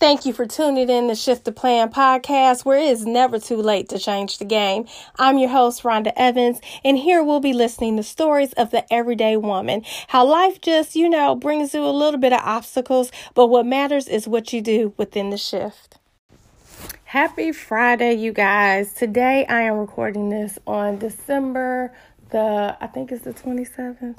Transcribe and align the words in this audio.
Thank 0.00 0.24
you 0.24 0.32
for 0.32 0.46
tuning 0.46 0.88
in 0.88 1.08
to 1.08 1.14
Shift 1.14 1.44
the 1.44 1.52
Plan 1.52 1.92
podcast, 1.92 2.64
where 2.64 2.78
it 2.78 2.86
is 2.86 3.04
never 3.04 3.38
too 3.38 3.58
late 3.58 3.90
to 3.90 3.98
change 3.98 4.38
the 4.38 4.46
game. 4.46 4.86
I'm 5.18 5.36
your 5.36 5.50
host, 5.50 5.82
Rhonda 5.82 6.10
Evans, 6.16 6.58
and 6.82 6.96
here 6.96 7.22
we'll 7.22 7.40
be 7.40 7.52
listening 7.52 7.98
to 7.98 8.02
stories 8.02 8.54
of 8.54 8.70
the 8.70 8.90
everyday 8.90 9.36
woman. 9.36 9.84
How 10.08 10.24
life 10.24 10.58
just, 10.62 10.96
you 10.96 11.06
know, 11.06 11.34
brings 11.34 11.74
you 11.74 11.84
a 11.84 11.92
little 11.92 12.18
bit 12.18 12.32
of 12.32 12.40
obstacles, 12.42 13.12
but 13.34 13.48
what 13.48 13.66
matters 13.66 14.08
is 14.08 14.26
what 14.26 14.54
you 14.54 14.62
do 14.62 14.94
within 14.96 15.28
the 15.28 15.36
shift. 15.36 15.98
Happy 17.04 17.52
Friday, 17.52 18.14
you 18.14 18.32
guys. 18.32 18.94
Today 18.94 19.44
I 19.50 19.60
am 19.60 19.76
recording 19.76 20.30
this 20.30 20.58
on 20.66 20.98
December 20.98 21.94
the, 22.30 22.74
I 22.80 22.86
think 22.86 23.12
it's 23.12 23.24
the 23.24 23.34
27th. 23.34 24.16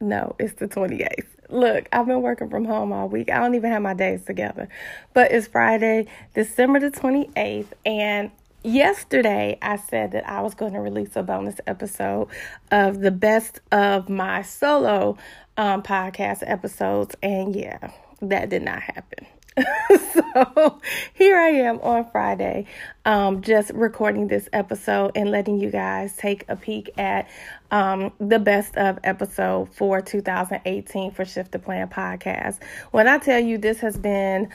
No, 0.00 0.36
it's 0.38 0.54
the 0.54 0.68
28th. 0.68 1.33
Look, 1.50 1.88
I've 1.92 2.06
been 2.06 2.22
working 2.22 2.48
from 2.48 2.64
home 2.64 2.92
all 2.92 3.08
week. 3.08 3.30
I 3.30 3.38
don't 3.38 3.54
even 3.54 3.70
have 3.70 3.82
my 3.82 3.94
days 3.94 4.24
together. 4.24 4.68
But 5.12 5.32
it's 5.32 5.46
Friday, 5.46 6.06
December 6.34 6.80
the 6.80 6.90
28th, 6.90 7.66
and 7.84 8.30
yesterday 8.62 9.58
I 9.60 9.76
said 9.76 10.12
that 10.12 10.28
I 10.28 10.40
was 10.40 10.54
going 10.54 10.72
to 10.72 10.80
release 10.80 11.16
a 11.16 11.22
bonus 11.22 11.60
episode 11.66 12.28
of 12.70 13.00
the 13.00 13.10
best 13.10 13.60
of 13.70 14.08
my 14.08 14.42
solo 14.42 15.16
um, 15.56 15.82
podcast 15.82 16.42
episodes, 16.46 17.14
and 17.22 17.54
yeah, 17.54 17.90
that 18.22 18.48
did 18.48 18.62
not 18.62 18.82
happen. 18.82 19.26
so 20.12 20.80
here 21.12 21.36
I 21.36 21.48
am 21.48 21.78
on 21.80 22.10
Friday, 22.10 22.66
um, 23.04 23.40
just 23.40 23.70
recording 23.70 24.26
this 24.26 24.48
episode 24.52 25.12
and 25.14 25.30
letting 25.30 25.60
you 25.60 25.70
guys 25.70 26.16
take 26.16 26.44
a 26.48 26.56
peek 26.56 26.90
at 26.98 27.28
um, 27.70 28.12
the 28.18 28.40
best 28.40 28.76
of 28.76 28.98
episode 29.04 29.72
for 29.72 30.00
2018 30.00 31.12
for 31.12 31.24
Shift 31.24 31.52
the 31.52 31.60
Plan 31.60 31.88
podcast. 31.88 32.58
When 32.90 33.06
I 33.06 33.18
tell 33.18 33.38
you 33.38 33.58
this 33.58 33.78
has 33.80 33.96
been 33.96 34.48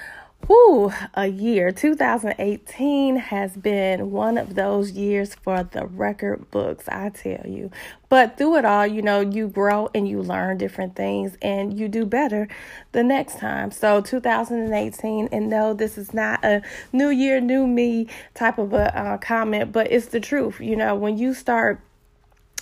Whew, 0.47 0.91
a 1.13 1.27
year. 1.27 1.71
2018 1.71 3.17
has 3.17 3.55
been 3.55 4.09
one 4.11 4.37
of 4.37 4.55
those 4.55 4.91
years 4.91 5.35
for 5.35 5.63
the 5.63 5.85
record 5.85 6.49
books, 6.49 6.89
I 6.89 7.09
tell 7.09 7.45
you. 7.45 7.69
But 8.07 8.37
through 8.37 8.57
it 8.57 8.65
all, 8.65 8.87
you 8.87 9.03
know, 9.03 9.19
you 9.19 9.47
grow 9.47 9.89
and 9.93 10.07
you 10.07 10.21
learn 10.23 10.57
different 10.57 10.95
things 10.95 11.37
and 11.41 11.77
you 11.77 11.87
do 11.87 12.05
better 12.05 12.47
the 12.93 13.03
next 13.03 13.37
time. 13.37 13.69
So 13.69 14.01
2018, 14.01 15.29
and 15.31 15.49
no, 15.49 15.73
this 15.75 15.97
is 15.97 16.13
not 16.15 16.43
a 16.43 16.63
new 16.91 17.09
year, 17.09 17.39
new 17.39 17.67
me 17.67 18.07
type 18.33 18.57
of 18.57 18.73
a 18.73 18.97
uh, 18.97 19.17
comment, 19.17 19.71
but 19.71 19.91
it's 19.91 20.07
the 20.07 20.19
truth. 20.19 20.59
You 20.59 20.75
know, 20.75 20.95
when 20.95 21.17
you 21.17 21.33
start 21.35 21.79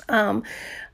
um 0.09 0.43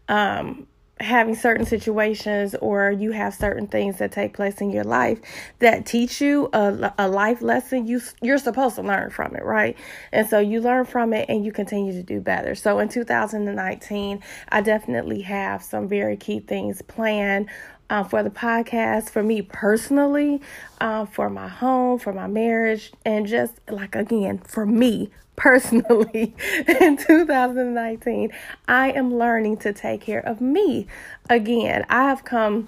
um 0.09 0.67
having 1.03 1.35
certain 1.35 1.65
situations 1.65 2.55
or 2.55 2.91
you 2.91 3.11
have 3.11 3.33
certain 3.33 3.67
things 3.67 3.97
that 3.97 4.11
take 4.11 4.33
place 4.33 4.61
in 4.61 4.71
your 4.71 4.83
life 4.83 5.19
that 5.59 5.85
teach 5.85 6.21
you 6.21 6.49
a, 6.53 6.93
a 6.97 7.07
life 7.07 7.41
lesson 7.41 7.85
you 7.85 8.01
you're 8.21 8.37
supposed 8.37 8.75
to 8.75 8.81
learn 8.81 9.09
from 9.09 9.35
it 9.35 9.43
right? 9.43 9.77
And 10.11 10.27
so 10.27 10.39
you 10.39 10.61
learn 10.61 10.85
from 10.85 11.13
it 11.13 11.29
and 11.29 11.45
you 11.45 11.51
continue 11.51 11.93
to 11.93 12.03
do 12.03 12.19
better. 12.21 12.55
So 12.55 12.79
in 12.79 12.89
2019 12.89 14.21
i 14.49 14.61
definitely 14.61 15.21
have 15.21 15.61
some 15.61 15.87
very 15.87 16.17
key 16.17 16.39
things 16.39 16.81
planned 16.81 17.49
uh, 17.93 18.03
for 18.03 18.23
the 18.23 18.29
podcast, 18.31 19.11
for 19.11 19.21
me 19.21 19.39
personally, 19.39 20.41
uh, 20.81 21.05
for 21.05 21.29
my 21.29 21.47
home, 21.47 21.99
for 21.99 22.11
my 22.11 22.25
marriage, 22.25 22.91
and 23.05 23.27
just 23.27 23.61
like 23.69 23.93
again, 23.93 24.39
for 24.39 24.65
me 24.65 25.11
personally 25.35 26.33
in 26.81 26.97
2019, 26.97 28.31
I 28.67 28.91
am 28.93 29.13
learning 29.13 29.57
to 29.57 29.73
take 29.73 30.01
care 30.01 30.21
of 30.21 30.41
me 30.41 30.87
again. 31.29 31.85
I 31.87 32.05
have 32.05 32.25
come 32.25 32.67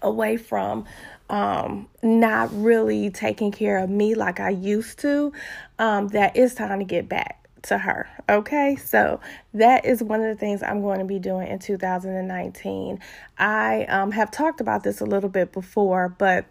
away 0.00 0.38
from 0.38 0.86
um, 1.28 1.86
not 2.02 2.48
really 2.50 3.10
taking 3.10 3.52
care 3.52 3.76
of 3.76 3.90
me 3.90 4.14
like 4.14 4.40
I 4.40 4.48
used 4.48 4.98
to. 5.00 5.30
Um, 5.78 6.08
that 6.08 6.34
it's 6.38 6.54
time 6.54 6.78
to 6.78 6.86
get 6.86 7.06
back 7.06 7.37
to 7.64 7.78
her. 7.78 8.08
Okay, 8.28 8.76
so 8.76 9.20
that 9.54 9.84
is 9.84 10.02
one 10.02 10.20
of 10.20 10.26
the 10.26 10.38
things 10.38 10.62
I'm 10.62 10.80
going 10.80 10.98
to 10.98 11.04
be 11.04 11.18
doing 11.18 11.48
in 11.48 11.58
2019. 11.58 13.00
I 13.38 13.84
um, 13.84 14.12
have 14.12 14.30
talked 14.30 14.60
about 14.60 14.82
this 14.82 15.00
a 15.00 15.04
little 15.04 15.30
bit 15.30 15.52
before, 15.52 16.08
but 16.08 16.46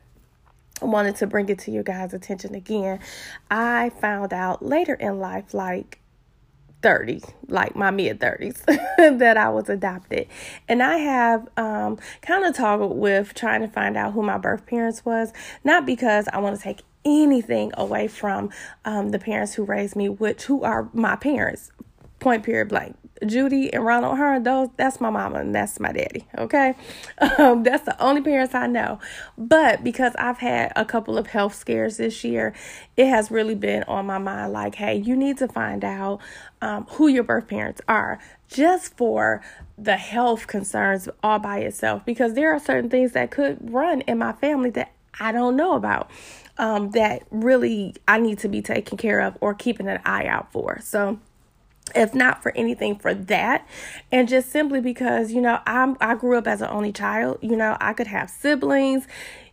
I 0.82 0.86
wanted 0.86 1.16
to 1.18 1.28
bring 1.28 1.50
it 1.50 1.60
to 1.60 1.72
your 1.72 1.84
guys' 1.84 2.14
attention 2.14 2.56
again. 2.56 3.00
I 3.50 3.90
found 4.02 4.34
out 4.34 4.64
later 4.64 4.94
in 4.94 5.20
life, 5.20 5.54
like 5.54 6.00
30, 6.84 7.24
like 7.48 7.76
my 7.76 7.90
mid 7.90 8.20
30s, 8.20 8.64
that 9.20 9.38
I 9.38 9.50
was 9.50 9.70
adopted. 9.70 10.28
And 10.68 10.84
I 10.84 10.98
have 10.98 11.48
um, 11.58 11.98
kind 12.22 12.46
of 12.46 12.56
toggled 12.56 12.98
with 12.98 13.34
trying 13.34 13.62
to 13.62 13.68
find 13.68 13.98
out 13.98 14.14
who 14.14 14.22
my 14.22 14.38
birth 14.38 14.66
parents 14.66 15.04
was, 15.04 15.34
not 15.64 15.86
because 15.86 16.28
I 16.32 16.40
want 16.40 16.56
to 16.56 16.62
take 16.62 16.82
anything 17.06 17.72
away 17.76 18.08
from 18.08 18.50
um, 18.86 19.10
the 19.10 19.20
parents 19.20 19.54
who 19.54 19.64
raised 19.64 19.96
me, 19.96 20.10
which 20.10 20.44
who 20.44 20.64
are 20.64 20.90
my 20.94 21.16
parents, 21.16 21.72
point 22.20 22.44
period 22.44 22.70
blank. 22.70 22.96
Judy 23.26 23.74
and 23.74 23.84
Ronald 23.86 24.18
Hearn, 24.18 24.44
those 24.44 24.70
that's 24.78 25.02
my 25.02 25.10
mama 25.10 25.40
and 25.40 25.54
that's 25.54 25.80
my 25.80 25.92
daddy. 25.92 26.28
Okay, 26.38 26.76
um, 27.40 27.64
that's 27.64 27.84
the 27.84 28.00
only 28.02 28.22
parents 28.22 28.54
I 28.54 28.68
know. 28.68 29.00
But 29.38 29.84
because 29.84 30.14
I've 30.20 30.38
had 30.38 30.72
a 30.76 30.86
couple 30.86 31.18
of 31.18 31.28
health 31.28 31.56
scares 31.56 31.98
this 31.98 32.24
year, 32.24 32.54
it 32.96 33.08
has 33.08 33.32
really 33.32 33.56
been 33.56 33.84
on 33.84 34.06
my 34.06 34.18
mind. 34.18 34.54
Like, 34.54 34.76
hey, 34.76 34.96
you 34.96 35.16
need 35.16 35.38
to 35.40 35.48
find 35.48 35.84
out 35.84 36.20
um, 36.62 36.86
who 36.92 37.08
your 37.08 37.24
birth 37.24 37.48
parents 37.48 37.82
are, 37.88 38.20
just 38.48 38.96
for 38.96 39.42
the 39.78 39.98
health 39.98 40.48
concerns 40.48 41.10
all 41.24 41.40
by 41.40 41.60
itself. 41.60 42.06
Because 42.06 42.34
there 42.34 42.54
are 42.54 42.60
certain 42.60 42.90
things 42.90 43.14
that 43.14 43.32
could 43.32 43.72
run 43.72 44.02
in 44.02 44.18
my 44.20 44.34
family 44.34 44.70
that 44.72 44.92
I 45.20 45.32
don't 45.32 45.56
know 45.56 45.74
about. 45.74 46.12
Um, 46.60 46.92
that 46.92 47.22
really 47.30 47.96
I 48.08 48.20
need 48.20 48.40
to 48.40 48.48
be 48.48 48.64
taken 48.64 48.98
care 48.98 49.20
of 49.20 49.38
or 49.42 49.54
keeping 49.54 49.88
an 49.88 50.00
eye 50.06 50.26
out 50.26 50.52
for. 50.52 50.80
So 50.82 51.20
if 51.96 52.14
not 52.14 52.44
for 52.44 52.52
anything 52.56 52.98
for 52.98 53.14
that 53.14 53.68
and 54.12 54.28
just 54.28 54.52
simply 54.52 54.82
because 54.82 55.32
you 55.32 55.42
know 55.42 55.60
i'm 55.66 55.96
i 56.02 56.16
grew 56.16 56.38
up 56.38 56.48
as 56.48 56.62
an 56.62 56.68
only 56.70 56.92
child 56.92 57.38
you 57.42 57.56
know 57.56 57.78
i 57.80 57.94
could 57.94 58.08
have 58.08 58.30
siblings 58.30 59.08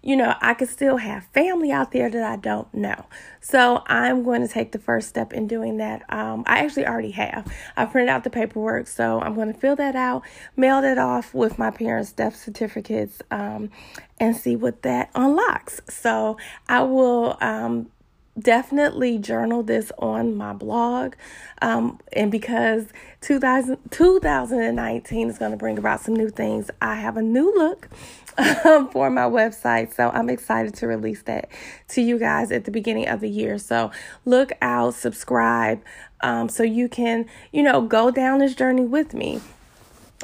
you 0.05 0.17
know 0.17 0.35
i 0.41 0.55
could 0.55 0.69
still 0.69 0.99
have 0.99 1.25
family 1.29 1.73
out 1.73 1.91
there 1.93 2.11
that 2.11 2.23
i 2.23 2.37
don't 2.37 2.73
know. 2.75 3.07
So 3.41 3.83
i'm 3.87 4.23
going 4.23 4.43
to 4.43 4.49
take 4.49 4.73
the 4.73 4.79
first 4.79 5.09
step 5.09 5.33
in 5.33 5.47
doing 5.47 5.79
that. 5.79 6.03
Um, 6.13 6.45
i 6.47 6.59
actually 6.59 6.87
already 6.87 7.13
have. 7.13 7.51
I 7.77 7.87
printed 7.87 8.11
out 8.11 8.23
the 8.23 8.31
paperwork 8.31 8.87
so 8.87 9.21
i'm 9.21 9.35
going 9.35 9.53
to 9.53 9.59
fill 9.59 9.77
that 9.77 9.97
out 9.97 10.23
mail 10.57 10.85
it 10.85 10.99
off 10.99 11.35
with 11.35 11.59
my 11.59 11.71
parents 11.71 12.13
death 12.13 12.37
certificates 12.37 13.23
um, 13.31 13.71
and 14.21 14.37
see 14.37 14.57
what 14.57 14.83
that 14.83 15.11
unlocks. 15.15 15.81
So 15.89 16.37
i 16.69 16.83
will 16.83 17.39
um, 17.41 17.91
definitely 18.39 19.19
journal 19.19 19.63
this 19.63 19.93
on 19.99 20.37
my 20.37 20.53
blog. 20.53 21.15
Um, 21.63 22.01
and 22.13 22.31
because 22.31 22.87
2000, 23.21 23.79
2019 23.91 25.29
is 25.29 25.39
going 25.39 25.51
to 25.53 25.57
bring 25.57 25.79
about 25.79 26.01
some 26.01 26.15
new 26.15 26.31
things, 26.31 26.71
I 26.81 26.97
have 26.97 27.17
a 27.17 27.23
new 27.23 27.53
look 27.57 27.89
um, 28.37 28.89
for 28.93 29.11
my 29.11 29.23
website. 29.23 29.95
So 29.95 30.11
I'm 30.11 30.29
excited 30.29 30.75
to 30.75 30.87
release 30.87 31.23
that 31.23 31.49
to 31.89 32.03
you 32.03 32.19
guys 32.19 32.51
at 32.51 32.65
the 32.65 32.71
beginning 32.71 33.09
of 33.09 33.21
the 33.21 33.29
year. 33.29 33.59
So 33.59 33.91
look 34.25 34.53
out, 34.61 34.95
subscribe, 34.95 35.83
um, 36.21 36.49
so 36.49 36.63
you 36.63 36.89
can, 36.89 37.27
you 37.53 37.63
know, 37.63 37.83
go 37.83 38.11
down 38.11 38.39
this 38.39 38.55
journey 38.55 38.85
with 38.85 39.15
me. 39.15 39.41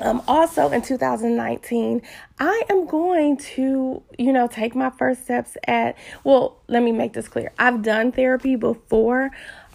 Um, 0.03 0.23
also 0.27 0.71
in 0.71 0.83
2019, 0.83 2.03
I 2.39 2.63
am 2.71 2.87
going 2.87 3.37
to, 3.37 4.03
you 4.19 4.33
know, 4.33 4.47
take 4.47 4.75
my 4.75 4.91
first 4.91 5.25
steps 5.25 5.57
at, 5.67 5.97
well, 6.25 6.59
let 6.69 6.83
me 6.83 6.93
make 6.93 7.13
this 7.13 7.29
clear. 7.29 7.53
I've 7.59 7.83
done 7.83 8.13
therapy 8.13 8.57
before 8.57 9.31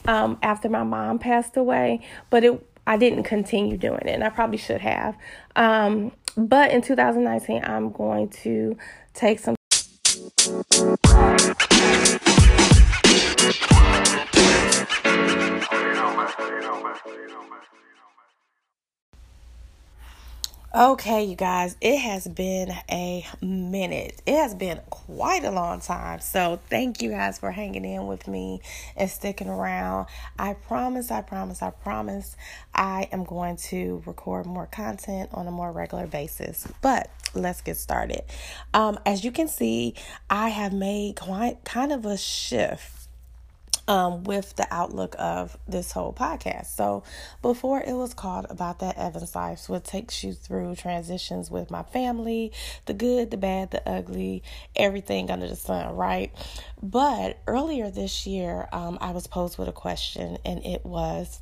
um, 0.07 0.37
after 0.41 0.69
my 0.69 0.83
mom 0.83 1.19
passed 1.19 1.57
away, 1.57 2.01
but 2.29 2.43
it, 2.43 2.67
I 2.87 2.97
didn't 2.97 3.23
continue 3.23 3.77
doing 3.77 4.01
it, 4.01 4.09
and 4.09 4.23
I 4.23 4.29
probably 4.29 4.57
should 4.57 4.81
have. 4.81 5.17
Um, 5.55 6.11
but 6.37 6.71
in 6.71 6.81
2019, 6.81 7.63
I'm 7.63 7.91
going 7.91 8.29
to 8.29 8.77
take 9.13 9.39
some. 9.39 9.55
Okay, 20.75 21.23
you 21.23 21.37
guys, 21.37 21.77
it 21.79 21.99
has 21.99 22.27
been 22.27 22.69
a 22.91 23.25
minute. 23.41 24.21
It 24.25 24.35
has 24.35 24.53
been 24.53 24.81
quite 24.89 25.45
a 25.45 25.51
long 25.51 25.79
time. 25.79 26.19
So, 26.19 26.59
thank 26.69 27.01
you 27.01 27.11
guys 27.11 27.39
for 27.39 27.49
hanging 27.49 27.85
in 27.85 28.07
with 28.07 28.27
me 28.27 28.59
and 28.97 29.09
sticking 29.09 29.47
around. 29.47 30.07
I 30.37 30.55
promise, 30.55 31.11
I 31.11 31.21
promise, 31.21 31.61
I 31.61 31.69
promise 31.69 32.35
I 32.73 33.07
am 33.13 33.23
going 33.23 33.55
to 33.69 34.03
record 34.05 34.47
more 34.47 34.65
content 34.65 35.29
on 35.31 35.47
a 35.47 35.51
more 35.51 35.71
regular 35.71 36.07
basis. 36.07 36.67
But 36.81 37.09
let's 37.33 37.61
get 37.61 37.77
started. 37.77 38.23
Um, 38.73 38.99
as 39.05 39.23
you 39.23 39.31
can 39.31 39.47
see, 39.47 39.93
I 40.29 40.49
have 40.49 40.73
made 40.73 41.15
quite 41.15 41.63
kind 41.63 41.93
of 41.93 42.05
a 42.05 42.17
shift 42.17 43.04
um, 43.87 44.23
with 44.23 44.55
the 44.55 44.67
outlook 44.71 45.15
of 45.19 45.57
this 45.67 45.91
whole 45.91 46.13
podcast. 46.13 46.67
So, 46.67 47.03
before 47.41 47.81
it 47.81 47.93
was 47.93 48.13
called 48.13 48.47
About 48.49 48.79
That 48.79 48.97
Evans 48.97 49.35
Life, 49.35 49.69
what 49.69 49.83
takes 49.83 50.23
you 50.23 50.33
through 50.33 50.75
transitions 50.75 51.51
with 51.51 51.69
my 51.69 51.83
family, 51.83 52.51
the 52.85 52.93
good, 52.93 53.31
the 53.31 53.37
bad, 53.37 53.71
the 53.71 53.87
ugly, 53.87 54.43
everything 54.75 55.29
under 55.29 55.47
the 55.47 55.55
sun, 55.55 55.95
right? 55.95 56.31
But 56.81 57.39
earlier 57.47 57.89
this 57.91 58.25
year, 58.25 58.67
um, 58.71 58.97
I 59.01 59.11
was 59.11 59.27
posed 59.27 59.57
with 59.57 59.67
a 59.67 59.73
question, 59.73 60.37
and 60.43 60.65
it 60.65 60.85
was, 60.85 61.41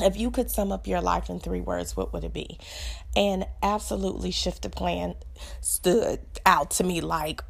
if 0.00 0.16
you 0.16 0.30
could 0.30 0.50
sum 0.50 0.72
up 0.72 0.86
your 0.86 1.00
life 1.00 1.28
in 1.28 1.40
three 1.40 1.60
words, 1.60 1.96
what 1.96 2.12
would 2.12 2.24
it 2.24 2.32
be? 2.32 2.58
And 3.14 3.46
absolutely 3.62 4.30
shift 4.30 4.62
the 4.62 4.70
plan 4.70 5.14
stood 5.60 6.20
out 6.46 6.70
to 6.72 6.84
me 6.84 7.00
like 7.00 7.42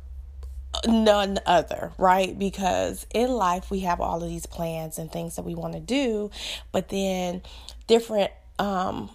none 0.86 1.38
other, 1.46 1.92
right? 1.98 2.38
Because 2.38 3.06
in 3.12 3.30
life 3.30 3.70
we 3.70 3.80
have 3.80 4.00
all 4.00 4.22
of 4.22 4.28
these 4.28 4.46
plans 4.46 4.98
and 4.98 5.10
things 5.10 5.36
that 5.36 5.44
we 5.44 5.54
want 5.54 5.74
to 5.74 5.80
do, 5.80 6.30
but 6.72 6.88
then 6.88 7.42
different 7.86 8.30
um 8.58 9.10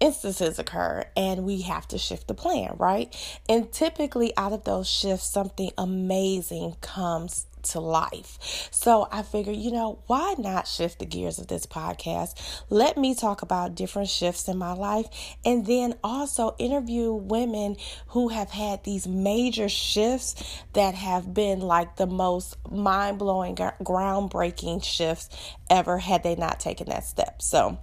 instances 0.00 0.58
occur 0.58 1.04
and 1.16 1.44
we 1.44 1.62
have 1.62 1.86
to 1.88 1.96
shift 1.96 2.26
the 2.26 2.34
plan, 2.34 2.74
right? 2.78 3.14
And 3.48 3.70
typically 3.72 4.36
out 4.36 4.52
of 4.52 4.64
those 4.64 4.88
shifts 4.88 5.26
something 5.26 5.70
amazing 5.78 6.74
comes 6.80 7.46
to 7.64 7.80
life. 7.80 8.68
So 8.70 9.08
I 9.10 9.22
figured, 9.22 9.56
you 9.56 9.70
know, 9.70 10.00
why 10.06 10.34
not 10.38 10.66
shift 10.66 10.98
the 10.98 11.06
gears 11.06 11.38
of 11.38 11.48
this 11.48 11.66
podcast? 11.66 12.34
Let 12.70 12.96
me 12.96 13.14
talk 13.14 13.42
about 13.42 13.74
different 13.74 14.08
shifts 14.08 14.48
in 14.48 14.58
my 14.58 14.72
life 14.72 15.06
and 15.44 15.66
then 15.66 15.94
also 16.02 16.54
interview 16.58 17.12
women 17.12 17.76
who 18.08 18.28
have 18.28 18.50
had 18.50 18.84
these 18.84 19.06
major 19.06 19.68
shifts 19.68 20.62
that 20.72 20.94
have 20.94 21.32
been 21.34 21.60
like 21.60 21.96
the 21.96 22.06
most 22.06 22.56
mind 22.70 23.18
blowing, 23.18 23.56
groundbreaking 23.56 24.84
shifts 24.84 25.28
ever 25.70 25.98
had 25.98 26.22
they 26.22 26.34
not 26.34 26.60
taken 26.60 26.88
that 26.88 27.04
step. 27.04 27.42
So 27.42 27.78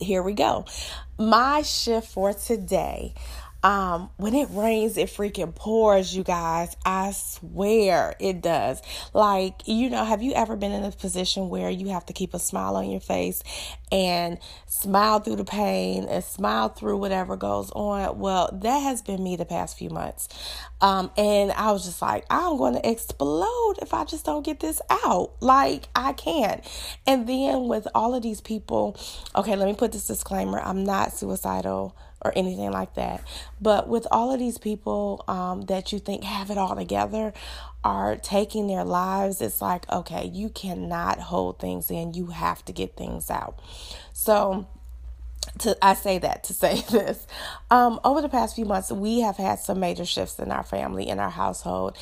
here 0.00 0.22
we 0.22 0.34
go. 0.34 0.64
My 1.18 1.62
shift 1.62 2.08
for 2.08 2.32
today 2.32 3.14
um, 3.62 4.10
when 4.16 4.34
it 4.34 4.48
rains, 4.50 4.96
it 4.96 5.08
freaking 5.08 5.54
pours, 5.54 6.16
you 6.16 6.24
guys. 6.24 6.76
I 6.84 7.12
swear 7.12 8.14
it 8.18 8.40
does. 8.40 8.80
Like, 9.12 9.66
you 9.66 9.90
know, 9.90 10.04
have 10.04 10.22
you 10.22 10.32
ever 10.32 10.56
been 10.56 10.72
in 10.72 10.84
a 10.84 10.92
position 10.92 11.50
where 11.50 11.68
you 11.68 11.88
have 11.88 12.06
to 12.06 12.12
keep 12.12 12.32
a 12.32 12.38
smile 12.38 12.76
on 12.76 12.90
your 12.90 13.00
face 13.00 13.42
and 13.92 14.38
smile 14.66 15.20
through 15.20 15.36
the 15.36 15.44
pain 15.44 16.04
and 16.04 16.24
smile 16.24 16.70
through 16.70 16.96
whatever 16.96 17.36
goes 17.36 17.70
on? 17.72 18.18
Well, 18.18 18.48
that 18.62 18.78
has 18.78 19.02
been 19.02 19.22
me 19.22 19.36
the 19.36 19.44
past 19.44 19.76
few 19.76 19.90
months. 19.90 20.28
Um, 20.80 21.10
and 21.18 21.52
I 21.52 21.72
was 21.72 21.84
just 21.84 22.00
like, 22.00 22.24
I'm 22.30 22.56
going 22.56 22.74
to 22.74 22.90
explode 22.90 23.74
if 23.82 23.92
I 23.92 24.04
just 24.04 24.24
don't 24.24 24.44
get 24.44 24.60
this 24.60 24.80
out. 24.88 25.32
Like, 25.40 25.88
I 25.94 26.14
can't. 26.14 26.64
And 27.06 27.28
then 27.28 27.68
with 27.68 27.86
all 27.94 28.14
of 28.14 28.22
these 28.22 28.40
people, 28.40 28.96
okay, 29.36 29.54
let 29.54 29.66
me 29.66 29.74
put 29.74 29.92
this 29.92 30.06
disclaimer 30.06 30.58
I'm 30.60 30.84
not 30.84 31.12
suicidal 31.12 31.94
or 32.22 32.32
anything 32.36 32.70
like 32.70 32.94
that. 32.94 33.22
But 33.60 33.88
with 33.88 34.06
all 34.10 34.32
of 34.32 34.38
these 34.38 34.58
people 34.58 35.24
um, 35.28 35.62
that 35.62 35.92
you 35.92 35.98
think 35.98 36.24
have 36.24 36.50
it 36.50 36.58
all 36.58 36.76
together 36.76 37.32
are 37.82 38.16
taking 38.16 38.66
their 38.66 38.84
lives, 38.84 39.40
it's 39.40 39.62
like, 39.62 39.90
okay, 39.90 40.26
you 40.26 40.50
cannot 40.50 41.18
hold 41.18 41.58
things 41.58 41.90
in. 41.90 42.14
You 42.14 42.26
have 42.26 42.64
to 42.66 42.72
get 42.72 42.96
things 42.96 43.30
out. 43.30 43.58
So, 44.12 44.66
to 45.60 45.76
I 45.84 45.94
say 45.94 46.18
that 46.18 46.44
to 46.44 46.52
say 46.54 46.82
this. 46.90 47.26
Um, 47.70 48.00
over 48.04 48.20
the 48.20 48.28
past 48.28 48.54
few 48.54 48.64
months, 48.64 48.92
we 48.92 49.20
have 49.20 49.36
had 49.36 49.58
some 49.58 49.80
major 49.80 50.04
shifts 50.04 50.38
in 50.38 50.50
our 50.50 50.64
family, 50.64 51.08
in 51.08 51.18
our 51.18 51.30
household, 51.30 51.96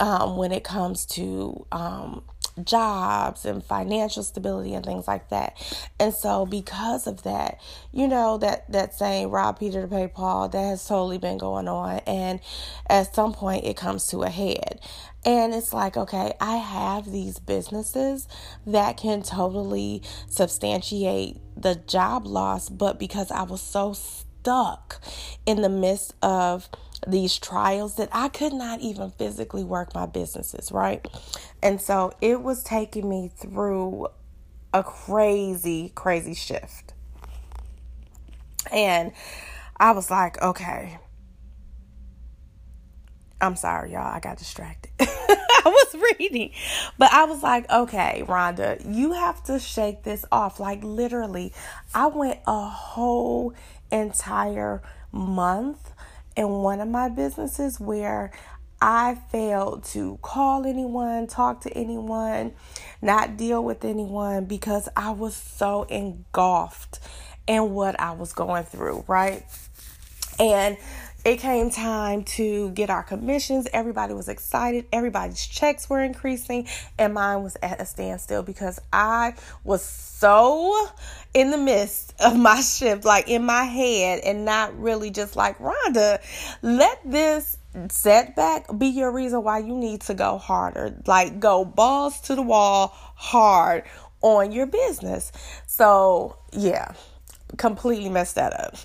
um, 0.00 0.36
when 0.36 0.52
it 0.52 0.62
comes 0.64 1.04
to 1.06 1.66
um, 1.72 2.22
jobs 2.66 3.44
and 3.44 3.64
financial 3.64 4.22
stability 4.22 4.74
and 4.74 4.84
things 4.84 5.08
like 5.08 5.28
that. 5.30 5.56
And 5.98 6.12
so 6.12 6.46
because 6.46 7.06
of 7.06 7.22
that, 7.22 7.60
you 7.92 8.08
know, 8.08 8.38
that 8.38 8.70
that 8.70 8.94
saying 8.94 9.30
rob 9.30 9.58
Peter 9.58 9.82
to 9.82 9.88
pay 9.88 10.08
Paul, 10.08 10.48
that 10.48 10.62
has 10.62 10.86
totally 10.86 11.18
been 11.18 11.38
going 11.38 11.68
on 11.68 11.98
and 12.06 12.40
at 12.88 13.14
some 13.14 13.32
point 13.32 13.64
it 13.64 13.76
comes 13.76 14.06
to 14.08 14.22
a 14.22 14.30
head. 14.30 14.80
And 15.24 15.52
it's 15.52 15.72
like, 15.72 15.96
okay, 15.96 16.32
I 16.40 16.56
have 16.56 17.10
these 17.10 17.38
businesses 17.38 18.28
that 18.66 18.96
can 18.96 19.22
totally 19.22 20.02
substantiate 20.28 21.38
the 21.56 21.74
job 21.74 22.24
loss, 22.24 22.68
but 22.68 22.98
because 22.98 23.30
I 23.30 23.42
was 23.42 23.60
so 23.60 23.92
stuck 23.92 25.02
in 25.44 25.60
the 25.60 25.68
midst 25.68 26.14
of 26.22 26.68
these 27.10 27.38
trials 27.38 27.96
that 27.96 28.08
I 28.12 28.28
could 28.28 28.52
not 28.52 28.80
even 28.80 29.10
physically 29.10 29.64
work 29.64 29.94
my 29.94 30.06
businesses, 30.06 30.70
right? 30.70 31.06
And 31.62 31.80
so 31.80 32.12
it 32.20 32.42
was 32.42 32.62
taking 32.62 33.08
me 33.08 33.30
through 33.34 34.08
a 34.74 34.82
crazy, 34.82 35.92
crazy 35.94 36.34
shift. 36.34 36.92
And 38.70 39.12
I 39.78 39.92
was 39.92 40.10
like, 40.10 40.40
okay. 40.42 40.98
I'm 43.40 43.56
sorry, 43.56 43.92
y'all. 43.92 44.02
I 44.14 44.20
got 44.20 44.36
distracted. 44.36 44.90
I 45.00 45.62
was 45.64 45.94
reading. 46.18 46.50
But 46.98 47.12
I 47.12 47.24
was 47.24 47.42
like, 47.42 47.70
okay, 47.70 48.24
Rhonda, 48.26 48.82
you 48.94 49.12
have 49.12 49.42
to 49.44 49.58
shake 49.58 50.02
this 50.02 50.24
off. 50.32 50.58
Like, 50.60 50.82
literally, 50.82 51.52
I 51.94 52.08
went 52.08 52.40
a 52.46 52.68
whole 52.68 53.54
entire 53.90 54.82
month 55.12 55.92
in 56.38 56.48
one 56.48 56.80
of 56.80 56.86
my 56.86 57.08
businesses 57.08 57.80
where 57.80 58.30
I 58.80 59.16
failed 59.32 59.82
to 59.86 60.20
call 60.22 60.66
anyone, 60.66 61.26
talk 61.26 61.62
to 61.62 61.70
anyone, 61.72 62.52
not 63.02 63.36
deal 63.36 63.64
with 63.64 63.84
anyone 63.84 64.44
because 64.44 64.88
I 64.96 65.10
was 65.10 65.34
so 65.34 65.82
engulfed 65.82 67.00
in 67.48 67.74
what 67.74 67.98
I 67.98 68.12
was 68.12 68.32
going 68.32 68.62
through, 68.62 69.04
right? 69.08 69.44
And 70.38 70.76
it 71.28 71.40
came 71.40 71.70
time 71.70 72.24
to 72.24 72.70
get 72.70 72.88
our 72.88 73.02
commissions. 73.02 73.68
Everybody 73.74 74.14
was 74.14 74.28
excited. 74.28 74.86
Everybody's 74.92 75.46
checks 75.46 75.88
were 75.90 76.02
increasing, 76.02 76.66
and 76.98 77.12
mine 77.12 77.42
was 77.42 77.56
at 77.62 77.80
a 77.80 77.84
standstill 77.84 78.42
because 78.42 78.80
I 78.92 79.34
was 79.62 79.82
so 79.82 80.88
in 81.34 81.50
the 81.50 81.58
midst 81.58 82.14
of 82.18 82.34
my 82.38 82.60
shift, 82.60 83.04
like 83.04 83.28
in 83.28 83.44
my 83.44 83.64
head, 83.64 84.20
and 84.24 84.46
not 84.46 84.78
really 84.80 85.10
just 85.10 85.36
like, 85.36 85.58
Rhonda, 85.58 86.18
let 86.62 86.98
this 87.04 87.58
setback 87.90 88.66
be 88.78 88.86
your 88.86 89.12
reason 89.12 89.42
why 89.42 89.58
you 89.58 89.76
need 89.76 90.00
to 90.02 90.14
go 90.14 90.38
harder. 90.38 90.96
Like, 91.06 91.40
go 91.40 91.62
balls 91.64 92.20
to 92.22 92.36
the 92.36 92.42
wall 92.42 92.94
hard 92.94 93.84
on 94.22 94.50
your 94.50 94.66
business. 94.66 95.30
So, 95.66 96.38
yeah 96.52 96.94
completely 97.56 98.08
messed 98.08 98.34
that 98.34 98.52
up. 98.58 98.76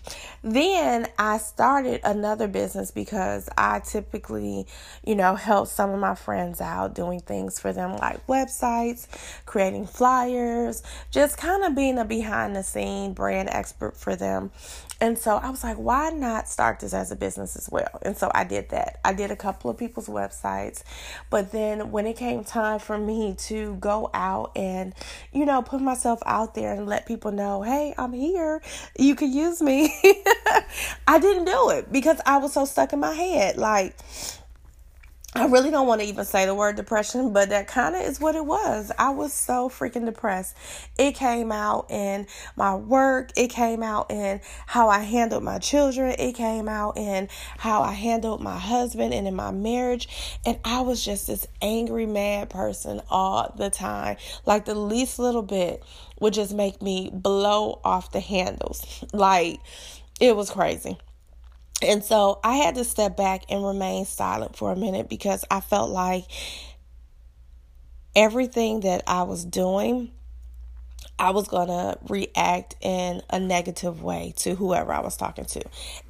Then 0.41 1.07
I 1.19 1.37
started 1.37 2.01
another 2.03 2.47
business 2.47 2.91
because 2.91 3.49
I 3.57 3.79
typically, 3.79 4.65
you 5.05 5.15
know, 5.15 5.35
help 5.35 5.67
some 5.67 5.91
of 5.91 5.99
my 5.99 6.15
friends 6.15 6.61
out 6.61 6.95
doing 6.95 7.19
things 7.19 7.59
for 7.59 7.73
them 7.73 7.97
like 7.97 8.25
websites, 8.27 9.07
creating 9.45 9.87
flyers, 9.87 10.83
just 11.11 11.37
kind 11.37 11.63
of 11.63 11.75
being 11.75 11.97
a 11.97 12.05
behind 12.05 12.55
the 12.55 12.63
scene 12.63 13.13
brand 13.13 13.49
expert 13.49 13.97
for 13.97 14.15
them. 14.15 14.51
And 15.01 15.17
so 15.17 15.37
I 15.37 15.49
was 15.49 15.63
like, 15.63 15.77
why 15.77 16.09
not 16.11 16.47
start 16.47 16.79
this 16.79 16.93
as 16.93 17.11
a 17.11 17.15
business 17.15 17.55
as 17.55 17.69
well? 17.69 17.99
And 18.03 18.17
so 18.17 18.31
I 18.33 18.43
did 18.43 18.69
that. 18.69 18.99
I 19.03 19.13
did 19.13 19.31
a 19.31 19.35
couple 19.35 19.69
of 19.69 19.77
people's 19.77 20.07
websites. 20.07 20.83
But 21.29 21.51
then 21.51 21.91
when 21.91 22.05
it 22.05 22.15
came 22.15 22.43
time 22.43 22.79
for 22.79 22.97
me 22.97 23.35
to 23.47 23.75
go 23.75 24.09
out 24.13 24.51
and, 24.55 24.93
you 25.31 25.45
know, 25.45 25.61
put 25.61 25.81
myself 25.81 26.19
out 26.25 26.55
there 26.55 26.73
and 26.73 26.87
let 26.87 27.05
people 27.05 27.31
know, 27.31 27.61
hey, 27.63 27.93
I'm 27.97 28.13
here. 28.13 28.61
You 28.97 29.15
can 29.15 29.31
use 29.31 29.61
me. 29.61 29.93
I 31.07 31.19
didn't 31.19 31.45
do 31.45 31.69
it 31.71 31.91
because 31.91 32.19
I 32.25 32.37
was 32.37 32.53
so 32.53 32.65
stuck 32.65 32.93
in 32.93 32.99
my 32.99 33.13
head. 33.13 33.57
Like, 33.57 33.95
I 35.35 35.45
really 35.47 35.71
don't 35.71 35.87
want 35.87 36.01
to 36.01 36.07
even 36.07 36.25
say 36.25 36.45
the 36.45 36.53
word 36.53 36.75
depression, 36.75 37.33
but 37.33 37.49
that 37.49 37.67
kind 37.67 37.95
of 37.95 38.03
is 38.03 38.19
what 38.19 38.35
it 38.35 38.45
was. 38.45 38.91
I 38.99 39.09
was 39.09 39.33
so 39.33 39.67
freaking 39.67 40.05
depressed. 40.05 40.55
It 40.95 41.15
came 41.15 41.51
out 41.51 41.87
in 41.89 42.27
my 42.55 42.75
work, 42.75 43.31
it 43.35 43.47
came 43.47 43.81
out 43.81 44.11
in 44.11 44.41
how 44.67 44.89
I 44.89 44.99
handled 44.99 45.43
my 45.43 45.57
children, 45.57 46.15
it 46.19 46.33
came 46.33 46.69
out 46.69 46.97
in 46.97 47.29
how 47.57 47.81
I 47.81 47.93
handled 47.93 48.41
my 48.41 48.59
husband 48.59 49.11
and 49.11 49.27
in 49.27 49.35
my 49.35 49.49
marriage. 49.49 50.37
And 50.45 50.59
I 50.63 50.81
was 50.81 51.03
just 51.03 51.25
this 51.25 51.47
angry, 51.63 52.05
mad 52.05 52.51
person 52.51 53.01
all 53.09 53.55
the 53.57 53.71
time. 53.71 54.17
Like 54.45 54.65
the 54.65 54.75
least 54.75 55.17
little 55.17 55.41
bit 55.41 55.83
would 56.19 56.35
just 56.35 56.53
make 56.53 56.79
me 56.79 57.09
blow 57.11 57.79
off 57.83 58.11
the 58.11 58.19
handles. 58.19 59.03
Like 59.11 59.61
it 60.19 60.35
was 60.35 60.51
crazy. 60.51 60.99
And 61.83 62.03
so 62.03 62.39
I 62.43 62.55
had 62.55 62.75
to 62.75 62.83
step 62.83 63.17
back 63.17 63.43
and 63.49 63.65
remain 63.65 64.05
silent 64.05 64.55
for 64.55 64.71
a 64.71 64.75
minute 64.75 65.09
because 65.09 65.45
I 65.51 65.59
felt 65.59 65.89
like 65.89 66.25
everything 68.15 68.81
that 68.81 69.03
I 69.07 69.23
was 69.23 69.43
doing, 69.43 70.11
I 71.19 71.31
was 71.31 71.47
going 71.47 71.67
to 71.67 71.97
react 72.07 72.75
in 72.81 73.21
a 73.29 73.39
negative 73.39 74.01
way 74.01 74.33
to 74.37 74.55
whoever 74.55 74.93
I 74.93 74.99
was 74.99 75.15
talking 75.15 75.45
to. 75.45 75.61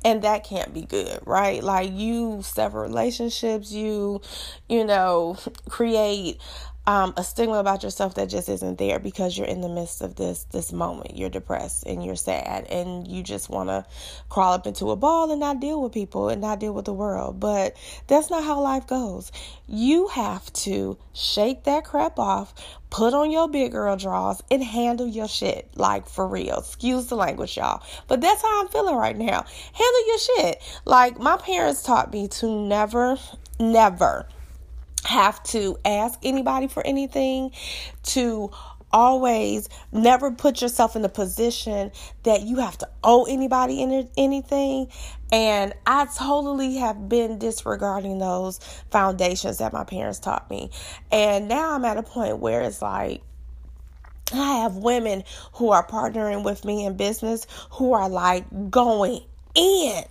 And 0.04 0.22
that 0.24 0.44
can't 0.44 0.74
be 0.74 0.84
good, 0.84 1.20
right? 1.26 1.64
Like 1.64 1.92
you 1.92 2.42
sever 2.44 2.82
relationships, 2.82 3.72
you, 3.72 4.22
you 4.70 4.86
know, 4.86 5.38
create 5.70 6.40
um, 6.86 7.14
a 7.16 7.24
stigma 7.24 7.56
about 7.56 7.84
yourself 7.84 8.16
that 8.16 8.30
just 8.30 8.50
isn't 8.50 8.78
there 8.78 9.00
because 9.00 9.38
you're 9.38 9.48
in 9.48 9.62
the 9.62 9.70
midst 9.70 10.02
of 10.02 10.16
this 10.16 10.44
this 10.52 10.74
moment. 10.74 11.18
You're 11.18 11.30
depressed 11.30 11.86
and 11.86 12.04
you're 12.04 12.18
sad 12.18 12.66
and 12.66 13.08
you 13.08 13.24
just 13.24 13.50
want 13.50 13.70
to 13.70 13.86
crawl 14.28 14.54
up 14.54 14.68
into 14.68 14.92
a 14.92 14.98
ball 14.98 15.32
and 15.32 15.40
not 15.40 15.62
deal 15.62 15.82
with 15.82 15.94
people 15.94 16.28
and 16.28 16.42
not 16.42 16.60
deal 16.60 16.74
with 16.74 16.86
the 16.86 16.94
world. 16.94 17.40
But 17.40 17.78
that's 18.08 18.30
not 18.30 18.44
how 18.44 18.60
life 18.60 18.86
goes. 18.86 19.32
You 19.66 20.08
have 20.08 20.52
to 20.54 20.98
shake 21.14 21.64
that 21.64 21.86
crap 21.86 22.20
off, 22.20 22.54
put 22.90 23.14
on 23.14 23.32
your 23.32 23.48
big 23.48 23.72
girl 23.72 23.96
drawers, 23.96 24.44
and 24.52 24.62
handle 24.62 25.08
your 25.08 25.30
shit 25.30 25.70
like 25.76 26.10
for 26.10 26.28
real. 26.28 26.60
Excuse 26.60 27.08
the 27.08 27.16
language, 27.16 27.56
y'all. 27.56 27.82
But 28.10 28.20
that's 28.20 28.42
how 28.42 28.62
I'm 28.62 28.68
feeling 28.68 28.96
right 28.96 29.18
now. 29.18 29.46
Handle 29.72 30.08
your 30.08 30.20
shit. 30.20 30.62
Like 30.84 31.18
my 31.18 31.38
parents 31.38 31.82
taught 31.82 32.12
me 32.12 32.28
to 32.28 32.50
never, 32.50 33.18
never 33.58 34.28
have 35.06 35.42
to 35.44 35.78
ask 35.86 36.20
anybody 36.24 36.68
for 36.68 36.86
anything, 36.86 37.52
to 38.04 38.52
always 38.92 39.70
never 39.92 40.32
put 40.32 40.62
yourself 40.62 40.96
in 40.96 41.04
a 41.04 41.10
position 41.10 41.92
that 42.24 42.44
you 42.44 42.58
have 42.58 42.78
to 42.78 42.88
owe 43.04 43.26
anybody 43.26 44.08
anything. 44.16 44.88
And 45.32 45.74
I 45.88 46.06
totally 46.16 46.76
have 46.78 47.10
been 47.10 47.40
disregarding 47.40 48.20
those 48.20 48.60
foundations 48.92 49.58
that 49.58 49.74
my 49.74 49.84
parents 49.84 50.20
taught 50.20 50.50
me. 50.50 50.70
And 51.12 51.48
now 51.48 51.74
I'm 51.74 51.84
at 51.86 51.98
a 51.98 52.04
point 52.04 52.38
where 52.38 52.62
it's 52.62 52.82
like, 52.82 53.24
I 54.32 54.62
have 54.62 54.76
women 54.76 55.24
who 55.54 55.72
are 55.72 55.86
partnering 55.86 56.44
with 56.44 56.64
me 56.64 56.86
in 56.86 56.96
business 56.96 57.48
who 57.72 57.94
are 57.94 58.10
like 58.10 58.46
going 58.70 59.22
in 59.56 60.04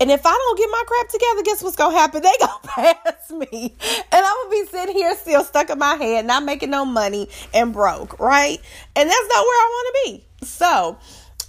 and 0.00 0.10
if 0.10 0.26
I 0.26 0.30
don't 0.30 0.58
get 0.58 0.68
my 0.70 0.82
crap 0.86 1.08
together, 1.08 1.42
guess 1.44 1.62
what's 1.62 1.76
gonna 1.76 1.96
happen? 1.96 2.22
They 2.22 2.32
gonna 2.40 2.58
pass 2.64 3.30
me. 3.30 3.74
And 4.12 4.26
I'm 4.26 4.36
gonna 4.36 4.50
be 4.50 4.66
sitting 4.66 4.94
here 4.94 5.14
still 5.16 5.44
stuck 5.44 5.70
in 5.70 5.78
my 5.78 5.94
head, 5.94 6.26
not 6.26 6.44
making 6.44 6.70
no 6.70 6.84
money 6.84 7.28
and 7.52 7.72
broke, 7.72 8.18
right? 8.18 8.58
And 8.96 9.08
that's 9.08 9.28
not 9.28 9.44
where 9.44 9.56
I 9.62 9.70
wanna 9.70 10.16
be. 10.16 10.24
So 10.44 10.98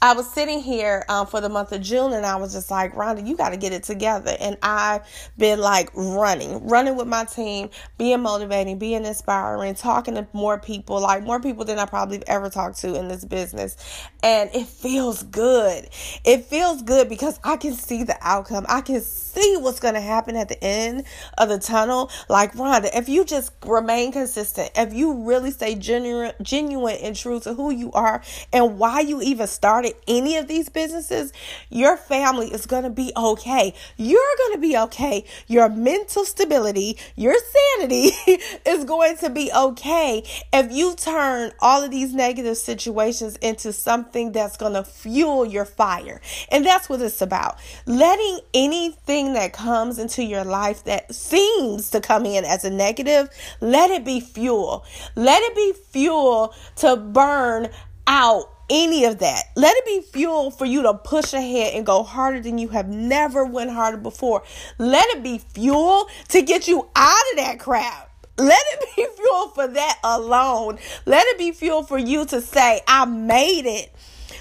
I 0.06 0.14
was 0.14 0.32
sitting 0.32 0.60
here 0.60 1.04
um, 1.10 1.26
for 1.26 1.42
the 1.42 1.50
month 1.50 1.72
of 1.72 1.82
June 1.82 2.14
and 2.14 2.28
I 2.28 2.36
was 2.36 2.54
just 2.54 2.70
like, 2.70 2.94
Rhonda, 2.94 3.26
you 3.26 3.36
got 3.36 3.50
to 3.50 3.58
get 3.58 3.74
it 3.74 3.82
together. 3.82 4.38
And 4.40 4.56
I've 4.62 5.02
been 5.36 5.58
like 5.58 5.90
running, 5.96 6.68
running 6.68 6.96
with 6.96 7.08
my 7.08 7.26
team, 7.26 7.72
being 7.98 8.22
motivating, 8.22 8.78
being 8.78 9.04
inspiring, 9.04 9.74
talking 9.74 10.14
to 10.14 10.28
more 10.32 10.60
people, 10.60 11.02
like 11.02 11.24
more 11.24 11.40
people 11.40 11.66
than 11.66 11.80
I 11.80 11.88
probably 11.88 12.22
ever 12.28 12.52
talked 12.52 12.78
to 12.82 12.94
in 12.94 13.08
this 13.08 13.26
business. 13.26 13.78
And 14.22 14.52
it 14.54 14.68
feels 14.68 15.24
good. 15.24 15.90
It 16.24 16.46
feels 16.46 16.84
good 16.84 17.10
because 17.10 17.40
I 17.44 17.58
can 17.58 17.74
see 17.74 18.04
the 18.04 18.18
outcome. 18.22 18.68
I 18.70 18.82
can 18.82 19.02
see 19.02 19.58
what's 19.58 19.80
going 19.80 19.96
to 19.96 20.02
happen 20.02 20.36
at 20.36 20.50
the 20.50 20.64
end 20.64 21.06
of 21.40 21.50
the 21.50 21.58
tunnel. 21.58 22.12
Like, 22.30 22.54
Rhonda, 22.54 22.92
if 22.94 23.10
you 23.10 23.26
just 23.26 23.54
remain 23.66 24.12
consistent, 24.12 24.70
if 24.76 24.94
you 24.94 25.24
really 25.28 25.50
stay 25.50 25.74
genuine, 25.74 26.34
genuine 26.44 26.98
and 27.02 27.16
true 27.16 27.40
to 27.40 27.56
who 27.56 27.72
you 27.72 27.92
are 27.94 28.22
and 28.54 28.78
why 28.78 29.00
you 29.00 29.20
even 29.24 29.48
started 29.48 29.95
any 30.08 30.38
of 30.38 30.48
these 30.48 30.70
businesses, 30.70 31.34
your 31.70 31.98
family 31.98 32.48
is 32.48 32.66
going 32.66 32.84
to 32.84 32.90
be 32.90 33.12
okay. 33.16 33.74
You're 33.98 34.36
going 34.38 34.54
to 34.54 34.60
be 34.60 34.78
okay. 34.78 35.26
Your 35.48 35.70
mental 35.70 36.26
stability, 36.26 36.98
your 37.16 37.36
sanity 37.78 38.12
is 38.66 38.86
going 38.86 39.18
to 39.18 39.30
be 39.30 39.52
okay 39.56 40.24
if 40.54 40.72
you 40.72 40.96
turn 40.96 41.52
all 41.60 41.84
of 41.84 41.92
these 41.92 42.14
negative 42.14 42.58
situations 42.58 43.36
into 43.38 43.74
something 43.74 44.32
that's 44.32 44.58
going 44.58 44.74
to 44.74 44.84
fuel 44.84 45.46
your 45.46 45.66
fire. 45.66 46.22
And 46.52 46.66
that's 46.66 46.90
what 46.90 47.02
it's 47.02 47.22
about. 47.22 47.60
Letting 47.86 48.40
anything 48.54 49.34
that 49.34 49.54
comes 49.54 50.00
into 50.00 50.24
your 50.24 50.44
life 50.44 50.84
that 50.86 51.14
seems 51.14 51.90
to 51.92 52.02
come 52.02 52.26
in 52.26 52.46
as 52.46 52.66
a 52.66 52.70
negative, 52.70 53.30
let 53.62 53.92
it 53.92 54.06
be 54.06 54.20
fuel. 54.20 54.86
Let 55.16 55.42
it 55.44 55.56
be 55.56 55.74
fuel 55.92 56.54
to 56.78 56.96
burn 56.96 57.70
out 58.08 58.55
any 58.70 59.06
of 59.06 59.20
that. 59.20 59.44
Let 59.56 59.76
it 59.78 59.86
be 59.86 60.02
fuel 60.02 60.52
for 60.52 60.66
you 60.66 60.84
to 60.84 60.94
push 60.94 61.34
ahead 61.34 61.74
and 61.74 61.86
go 61.86 62.04
harder 62.04 62.42
than 62.42 62.58
you 62.58 62.70
have 62.70 62.88
never 62.88 63.46
went 63.46 63.72
harder 63.72 63.98
before. 63.98 64.44
Let 64.78 65.08
it 65.10 65.24
be 65.24 65.38
fuel 65.40 66.10
to 66.30 66.42
get 66.42 66.68
you 66.68 66.88
out 66.96 67.24
of 67.32 67.38
that 67.38 67.60
crap. 67.60 68.12
Let 68.38 68.60
it 68.74 68.90
be 68.96 69.06
fuel 69.16 69.50
for 69.50 69.68
that 69.68 70.00
alone. 70.04 70.80
Let 71.06 71.26
it 71.28 71.38
be 71.38 71.52
fuel 71.52 71.84
for 71.84 71.98
you 71.98 72.26
to 72.26 72.42
say, 72.42 72.82
I 72.88 73.06
made 73.06 73.66
it. 73.66 73.94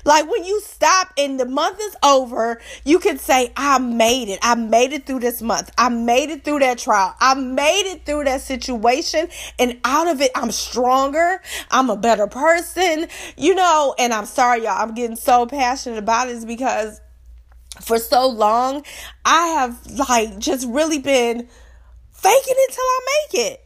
Like 0.05 0.31
when 0.31 0.45
you 0.45 0.61
stop 0.61 1.13
and 1.17 1.41
the 1.41 1.47
month 1.47 1.79
is 1.81 1.97
over, 2.03 2.61
you 2.85 2.99
can 2.99 3.19
say, 3.19 3.53
I 3.57 3.79
made 3.79 4.29
it. 4.29 4.39
I 4.43 4.55
made 4.55 4.93
it 4.93 5.07
through 5.07 5.21
this 5.21 5.41
month. 5.41 5.71
I 5.79 5.89
made 5.89 6.31
it 6.31 6.45
through 6.45 6.59
that 6.61 6.79
trial. 6.79 7.15
I 7.21 7.35
made 7.35 7.91
it 7.91 8.05
through 8.05 8.25
that 8.25 8.43
situation. 8.43 9.29
And 9.59 9.81
out 9.85 10.09
of 10.09 10.21
it, 10.21 10.31
I'm 10.35 10.51
stronger. 10.51 11.41
I'm 11.71 11.89
a 11.89 11.97
better 11.97 12.27
person, 12.27 13.09
you 13.37 13.55
know. 13.55 13.95
And 13.99 14.13
I'm 14.13 14.27
sorry, 14.27 14.65
y'all. 14.65 14.83
I'm 14.83 14.95
getting 14.95 15.17
so 15.17 15.47
passionate 15.47 15.99
about 15.99 16.29
this 16.29 16.45
because 16.45 17.01
for 17.81 17.99
so 17.99 18.29
long, 18.29 18.85
I 19.25 19.47
have 19.49 19.87
like 19.87 20.39
just 20.39 20.69
really 20.69 20.99
been 20.99 21.49
faking 22.13 22.55
it 22.57 22.73
till 22.73 22.85
I 22.85 23.01
make 23.07 23.47
it. 23.53 23.61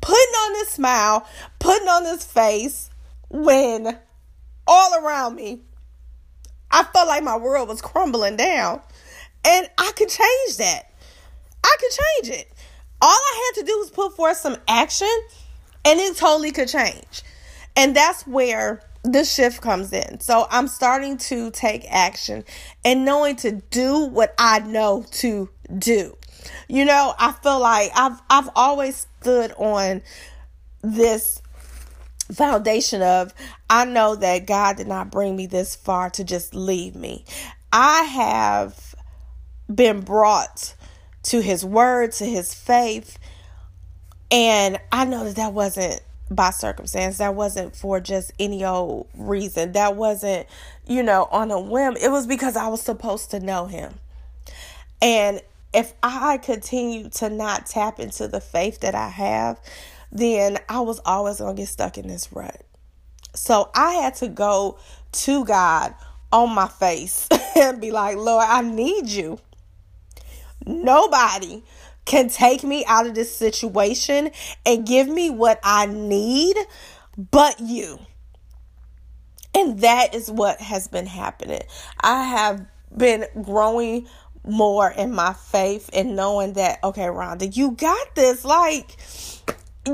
Putting 0.00 0.18
on 0.18 0.52
this 0.54 0.70
smile, 0.70 1.26
putting 1.58 1.88
on 1.88 2.04
this 2.04 2.24
face 2.24 2.90
when 3.28 3.98
all 4.70 5.04
around 5.04 5.34
me. 5.34 5.60
I 6.70 6.84
felt 6.84 7.08
like 7.08 7.24
my 7.24 7.36
world 7.36 7.68
was 7.68 7.82
crumbling 7.82 8.36
down. 8.36 8.80
And 9.44 9.68
I 9.76 9.92
could 9.96 10.08
change 10.08 10.56
that. 10.58 10.82
I 11.64 11.76
could 11.78 11.90
change 11.90 12.40
it. 12.40 12.52
All 13.02 13.10
I 13.10 13.52
had 13.54 13.60
to 13.60 13.66
do 13.66 13.78
was 13.78 13.90
put 13.90 14.14
forth 14.14 14.36
some 14.36 14.56
action 14.68 15.10
and 15.84 15.98
it 15.98 16.16
totally 16.16 16.52
could 16.52 16.68
change. 16.68 17.22
And 17.76 17.96
that's 17.96 18.26
where 18.26 18.82
the 19.02 19.24
shift 19.24 19.62
comes 19.62 19.92
in. 19.92 20.20
So 20.20 20.46
I'm 20.50 20.68
starting 20.68 21.16
to 21.18 21.50
take 21.50 21.84
action 21.90 22.44
and 22.84 23.04
knowing 23.04 23.36
to 23.36 23.52
do 23.70 24.06
what 24.06 24.34
I 24.38 24.60
know 24.60 25.04
to 25.12 25.48
do. 25.78 26.16
You 26.68 26.84
know, 26.84 27.14
I 27.18 27.32
feel 27.32 27.60
like 27.60 27.90
I've 27.94 28.20
I've 28.28 28.50
always 28.54 29.06
stood 29.20 29.52
on 29.56 30.02
this 30.82 31.42
foundation 32.32 33.02
of 33.02 33.34
I 33.68 33.84
know 33.84 34.16
that 34.16 34.46
God 34.46 34.76
did 34.76 34.88
not 34.88 35.10
bring 35.10 35.36
me 35.36 35.46
this 35.46 35.74
far 35.74 36.10
to 36.10 36.24
just 36.24 36.54
leave 36.54 36.94
me. 36.94 37.24
I 37.72 38.02
have 38.02 38.94
been 39.72 40.00
brought 40.00 40.74
to 41.24 41.40
his 41.40 41.64
word, 41.64 42.12
to 42.12 42.24
his 42.24 42.54
faith, 42.54 43.18
and 44.30 44.78
I 44.90 45.04
know 45.04 45.24
that 45.24 45.36
that 45.36 45.52
wasn't 45.52 46.00
by 46.30 46.50
circumstance. 46.50 47.18
That 47.18 47.34
wasn't 47.34 47.74
for 47.74 48.00
just 48.00 48.32
any 48.38 48.64
old 48.64 49.08
reason. 49.14 49.72
That 49.72 49.96
wasn't, 49.96 50.46
you 50.86 51.02
know, 51.02 51.28
on 51.30 51.50
a 51.50 51.60
whim. 51.60 51.96
It 51.96 52.10
was 52.10 52.26
because 52.26 52.56
I 52.56 52.68
was 52.68 52.80
supposed 52.80 53.32
to 53.32 53.40
know 53.40 53.66
him. 53.66 53.94
And 55.02 55.40
if 55.72 55.92
I 56.02 56.38
continue 56.38 57.08
to 57.10 57.28
not 57.28 57.66
tap 57.66 57.98
into 57.98 58.28
the 58.28 58.40
faith 58.40 58.80
that 58.80 58.94
I 58.94 59.08
have, 59.08 59.60
then 60.12 60.58
I 60.68 60.80
was 60.80 61.00
always 61.04 61.38
going 61.38 61.56
to 61.56 61.62
get 61.62 61.68
stuck 61.68 61.98
in 61.98 62.08
this 62.08 62.32
rut. 62.32 62.62
So 63.34 63.70
I 63.74 63.94
had 63.94 64.14
to 64.16 64.28
go 64.28 64.78
to 65.12 65.44
God 65.44 65.94
on 66.32 66.50
my 66.54 66.68
face 66.68 67.28
and 67.56 67.80
be 67.80 67.90
like, 67.90 68.16
Lord, 68.16 68.46
I 68.48 68.62
need 68.62 69.08
you. 69.08 69.38
Nobody 70.66 71.62
can 72.04 72.28
take 72.28 72.64
me 72.64 72.84
out 72.86 73.06
of 73.06 73.14
this 73.14 73.34
situation 73.34 74.30
and 74.66 74.86
give 74.86 75.08
me 75.08 75.30
what 75.30 75.60
I 75.62 75.86
need 75.86 76.56
but 77.16 77.60
you. 77.60 77.98
And 79.54 79.80
that 79.80 80.14
is 80.14 80.30
what 80.30 80.60
has 80.60 80.88
been 80.88 81.06
happening. 81.06 81.62
I 82.00 82.24
have 82.24 82.66
been 82.96 83.26
growing 83.42 84.06
more 84.44 84.90
in 84.90 85.12
my 85.12 85.32
faith 85.32 85.90
and 85.92 86.16
knowing 86.16 86.54
that, 86.54 86.78
okay, 86.82 87.06
Rhonda, 87.06 87.54
you 87.54 87.72
got 87.72 88.14
this. 88.14 88.44
Like, 88.44 88.96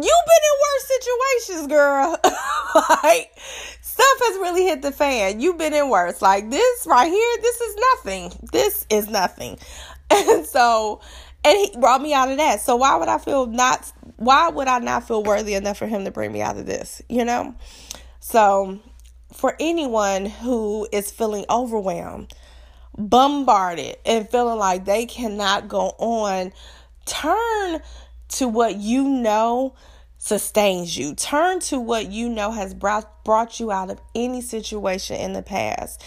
you've 0.03 0.27
been 0.27 0.45
in 0.51 0.57
worse 0.65 1.47
situations, 1.47 1.67
girl. 1.69 2.19
like 3.05 3.33
stuff 3.81 4.19
has 4.21 4.37
really 4.37 4.65
hit 4.65 4.83
the 4.83 4.93
fan. 4.93 5.41
You've 5.41 5.59
been 5.59 5.75
in 5.75 5.89
worse. 5.89 6.23
Like 6.23 6.51
this 6.51 6.87
right 6.87 7.11
here, 7.11 7.37
this 7.43 7.61
is 7.61 7.77
nothing. 7.77 8.49
This 8.53 8.87
is 8.91 9.09
nothing. 9.09 9.59
And 10.09 10.47
so 10.47 11.01
and 11.47 11.59
he 11.59 11.81
brought 11.81 12.01
me 12.01 12.15
out 12.15 12.31
of 12.31 12.37
that. 12.37 12.61
So 12.61 12.77
why 12.77 12.97
would 12.97 13.09
I 13.09 13.19
feel 13.19 13.47
not 13.47 13.93
why 14.17 14.49
would 14.49 14.69
I 14.69 14.79
not 14.79 15.07
feel 15.07 15.23
worthy 15.23 15.55
enough 15.55 15.79
for 15.79 15.87
him 15.87 16.05
to 16.05 16.11
bring 16.11 16.33
me 16.33 16.43
out 16.43 16.57
of 16.57 16.67
this, 16.67 17.03
you 17.09 17.25
know? 17.25 17.55
So 18.21 18.81
for 19.33 19.57
anyone 19.61 20.27
who 20.27 20.89
is 20.93 21.11
feeling 21.11 21.45
overwhelmed, 21.51 22.33
bombarded 22.97 23.97
and 24.05 24.29
feeling 24.29 24.59
like 24.59 24.85
they 24.85 25.07
cannot 25.07 25.69
go 25.69 25.89
on, 25.99 26.53
turn 27.05 27.81
to 28.29 28.49
what 28.49 28.77
you 28.77 29.05
know 29.05 29.75
sustains 30.19 30.97
you. 30.97 31.15
Turn 31.15 31.61
to 31.61 31.79
what 31.81 32.11
you 32.11 32.29
know 32.29 32.51
has 32.51 32.75
brought 32.75 33.25
brought 33.25 33.61
you 33.61 33.71
out 33.73 33.91
of 33.91 34.01
any 34.15 34.41
situation 34.41 35.17
in 35.17 35.33
the 35.33 35.43
past. 35.43 36.03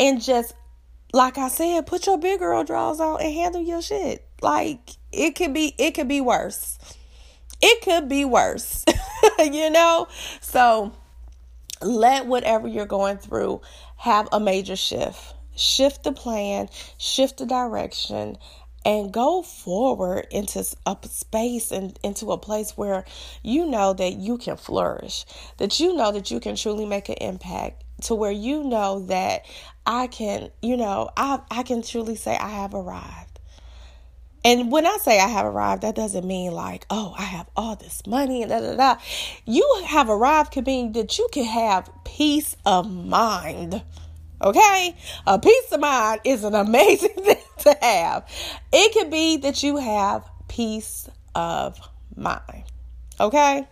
And 0.00 0.22
just 0.22 0.54
like 1.12 1.38
I 1.38 1.48
said, 1.48 1.86
put 1.86 2.06
your 2.06 2.18
big 2.18 2.40
girl 2.40 2.64
drawers 2.64 3.00
on 3.00 3.22
and 3.22 3.32
handle 3.34 3.62
your 3.62 3.82
shit. 3.82 4.26
Like 4.42 4.90
it 5.12 5.34
could 5.34 5.54
be 5.54 5.74
it 5.78 5.92
could 5.92 6.08
be 6.08 6.20
worse. 6.20 6.78
it 7.62 7.82
could 7.82 8.08
be 8.08 8.24
worse, 8.24 8.84
you 9.38 9.70
know? 9.70 10.08
So 10.40 10.92
let 11.82 12.26
whatever 12.26 12.68
you're 12.68 12.86
going 12.86 13.18
through 13.18 13.62
have 13.96 14.28
a 14.32 14.40
major 14.40 14.76
shift. 14.76 15.34
Shift 15.56 16.04
the 16.04 16.12
plan, 16.12 16.68
shift 16.98 17.38
the 17.38 17.46
direction, 17.46 18.36
and 18.86 19.12
go 19.12 19.42
forward 19.42 20.28
into 20.30 20.64
a 20.86 20.96
space 21.02 21.72
and 21.72 21.98
into 22.04 22.30
a 22.30 22.38
place 22.38 22.76
where 22.76 23.04
you 23.42 23.66
know 23.66 23.92
that 23.92 24.12
you 24.12 24.38
can 24.38 24.56
flourish, 24.56 25.26
that 25.56 25.80
you 25.80 25.96
know 25.96 26.12
that 26.12 26.30
you 26.30 26.38
can 26.38 26.54
truly 26.54 26.86
make 26.86 27.08
an 27.08 27.16
impact, 27.16 27.82
to 28.02 28.14
where 28.14 28.30
you 28.30 28.62
know 28.62 29.00
that 29.06 29.44
I 29.84 30.06
can, 30.06 30.50
you 30.62 30.76
know, 30.76 31.10
I 31.16 31.40
I 31.50 31.64
can 31.64 31.82
truly 31.82 32.14
say 32.14 32.36
I 32.36 32.48
have 32.50 32.74
arrived. 32.74 33.40
And 34.44 34.70
when 34.70 34.86
I 34.86 34.98
say 34.98 35.18
I 35.18 35.26
have 35.26 35.46
arrived, 35.46 35.82
that 35.82 35.96
doesn't 35.96 36.24
mean 36.24 36.52
like, 36.52 36.86
oh, 36.88 37.12
I 37.18 37.24
have 37.24 37.50
all 37.56 37.74
this 37.74 38.06
money 38.06 38.42
and 38.42 38.50
da 38.52 38.60
da 38.60 38.76
da. 38.76 39.00
You 39.44 39.82
have 39.86 40.08
arrived 40.08 40.52
could 40.52 40.66
mean 40.66 40.92
that 40.92 41.18
you 41.18 41.26
can 41.32 41.44
have 41.44 41.90
peace 42.04 42.56
of 42.64 42.88
mind. 42.88 43.82
Okay? 44.42 44.96
A 45.26 45.38
peace 45.38 45.72
of 45.72 45.80
mind 45.80 46.20
is 46.24 46.44
an 46.44 46.54
amazing 46.54 47.08
thing 47.16 47.42
to 47.60 47.76
have. 47.80 48.28
It 48.72 48.92
could 48.92 49.10
be 49.10 49.38
that 49.38 49.62
you 49.62 49.76
have 49.76 50.28
peace 50.48 51.08
of 51.34 51.78
mind. 52.14 52.64
Okay? 53.18 53.66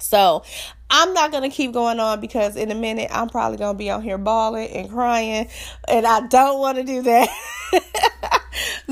So 0.00 0.44
I'm 0.90 1.12
not 1.14 1.32
gonna 1.32 1.50
keep 1.50 1.72
going 1.72 2.00
on 2.00 2.20
because 2.20 2.56
in 2.56 2.70
a 2.70 2.74
minute 2.74 3.10
I'm 3.12 3.28
probably 3.28 3.58
gonna 3.58 3.78
be 3.78 3.90
on 3.90 4.02
here 4.02 4.18
bawling 4.18 4.68
and 4.70 4.90
crying, 4.90 5.48
and 5.88 6.06
I 6.06 6.26
don't 6.26 6.60
want 6.60 6.78
to 6.78 6.84
do 6.84 7.02
that. 7.02 8.42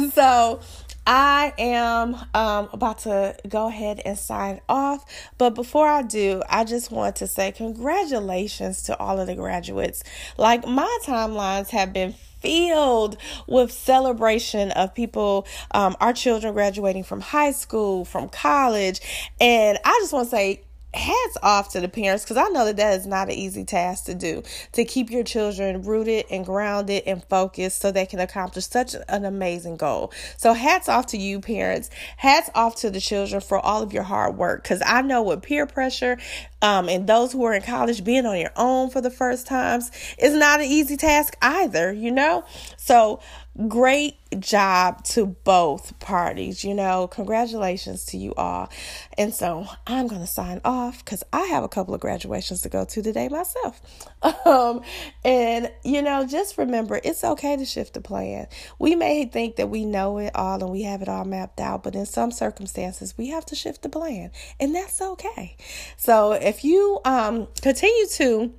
so 0.14 0.60
I 1.06 1.52
am 1.58 2.14
um, 2.34 2.68
about 2.72 2.98
to 3.00 3.36
go 3.48 3.68
ahead 3.68 4.00
and 4.04 4.18
sign 4.18 4.60
off. 4.68 5.04
But 5.38 5.54
before 5.54 5.86
I 5.86 6.02
do, 6.02 6.42
I 6.48 6.64
just 6.64 6.90
want 6.90 7.16
to 7.16 7.26
say 7.26 7.52
congratulations 7.52 8.82
to 8.84 8.98
all 8.98 9.20
of 9.20 9.26
the 9.26 9.34
graduates. 9.34 10.02
Like, 10.38 10.66
my 10.66 10.98
timelines 11.04 11.68
have 11.70 11.92
been 11.92 12.14
filled 12.40 13.16
with 13.46 13.72
celebration 13.72 14.70
of 14.72 14.94
people, 14.94 15.46
um, 15.70 15.96
our 16.00 16.12
children 16.12 16.52
graduating 16.52 17.04
from 17.04 17.20
high 17.20 17.52
school, 17.52 18.04
from 18.04 18.28
college. 18.28 19.00
And 19.40 19.78
I 19.84 19.98
just 20.00 20.12
want 20.12 20.26
to 20.26 20.30
say, 20.30 20.62
hats 20.94 21.36
off 21.42 21.72
to 21.72 21.80
the 21.80 21.88
parents 21.88 22.24
because 22.24 22.36
I 22.36 22.48
know 22.48 22.64
that 22.64 22.76
that 22.76 22.98
is 22.98 23.06
not 23.06 23.28
an 23.28 23.34
easy 23.34 23.64
task 23.64 24.04
to 24.06 24.14
do 24.14 24.42
to 24.72 24.84
keep 24.84 25.10
your 25.10 25.24
children 25.24 25.82
rooted 25.82 26.26
and 26.30 26.44
grounded 26.44 27.02
and 27.06 27.24
focused 27.24 27.80
so 27.80 27.90
they 27.90 28.06
can 28.06 28.20
accomplish 28.20 28.66
such 28.66 28.94
an 29.08 29.24
amazing 29.24 29.76
goal. 29.76 30.12
So, 30.36 30.52
hats 30.52 30.88
off 30.88 31.06
to 31.06 31.18
you, 31.18 31.40
parents. 31.40 31.90
Hats 32.16 32.50
off 32.54 32.76
to 32.76 32.90
the 32.90 33.00
children 33.00 33.40
for 33.40 33.58
all 33.58 33.82
of 33.82 33.92
your 33.92 34.02
hard 34.02 34.36
work 34.36 34.62
because 34.62 34.82
I 34.84 35.02
know 35.02 35.22
with 35.22 35.42
peer 35.42 35.66
pressure 35.66 36.18
um, 36.62 36.88
and 36.88 37.06
those 37.06 37.32
who 37.32 37.44
are 37.44 37.52
in 37.52 37.62
college 37.62 38.02
being 38.04 38.24
on 38.24 38.38
your 38.38 38.52
own 38.56 38.88
for 38.88 39.00
the 39.00 39.10
first 39.10 39.46
times 39.46 39.90
is 40.18 40.34
not 40.34 40.60
an 40.60 40.66
easy 40.66 40.96
task 40.96 41.36
either, 41.42 41.92
you 41.92 42.10
know? 42.10 42.44
So, 42.76 43.20
great 43.68 44.16
job 44.38 45.04
to 45.04 45.26
both 45.26 45.98
parties. 46.00 46.64
You 46.64 46.74
know, 46.74 47.06
congratulations 47.06 48.04
to 48.06 48.18
you 48.18 48.34
all. 48.34 48.68
And 49.16 49.32
so 49.32 49.66
I'm 49.86 50.08
going 50.08 50.20
to 50.20 50.26
sign 50.26 50.60
off 50.64 51.04
because 51.04 51.22
I 51.32 51.46
have 51.46 51.62
a 51.62 51.68
couple 51.68 51.94
of 51.94 52.00
graduations 52.00 52.62
to 52.62 52.68
go 52.68 52.84
to 52.84 53.02
today 53.02 53.28
myself. 53.28 53.80
Um, 54.46 54.82
and, 55.24 55.70
you 55.84 56.02
know, 56.02 56.26
just 56.26 56.58
remember 56.58 57.00
it's 57.02 57.24
okay 57.24 57.56
to 57.56 57.64
shift 57.64 57.94
the 57.94 58.00
plan. 58.00 58.46
We 58.78 58.94
may 58.94 59.26
think 59.26 59.56
that 59.56 59.68
we 59.68 59.84
know 59.84 60.18
it 60.18 60.32
all 60.34 60.62
and 60.62 60.70
we 60.70 60.82
have 60.82 61.02
it 61.02 61.08
all 61.08 61.24
mapped 61.24 61.60
out, 61.60 61.82
but 61.82 61.94
in 61.94 62.06
some 62.06 62.30
circumstances, 62.30 63.16
we 63.16 63.28
have 63.28 63.46
to 63.46 63.54
shift 63.54 63.82
the 63.82 63.88
plan, 63.88 64.30
and 64.60 64.74
that's 64.74 65.00
okay. 65.00 65.56
So 65.96 66.32
if 66.32 66.64
you 66.64 67.00
um, 67.04 67.48
continue 67.60 68.06
to 68.14 68.52